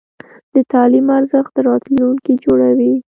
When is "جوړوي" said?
2.43-2.93